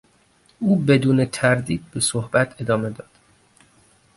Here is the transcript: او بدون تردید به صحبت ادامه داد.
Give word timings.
او 0.59 0.75
بدون 0.75 1.25
تردید 1.25 1.91
به 1.91 1.99
صحبت 1.99 2.61
ادامه 2.61 2.89
داد. 2.89 3.09